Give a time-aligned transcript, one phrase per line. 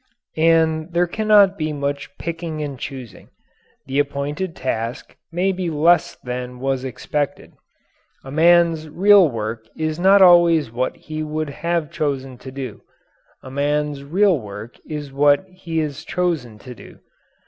[0.37, 3.29] And there cannot be much picking and choosing.
[3.85, 7.53] The appointed task may be less than was expected.
[8.23, 12.81] A man's real work is not always what he would have chosen to do.
[13.43, 16.97] A man's real work is what he is chosen to do.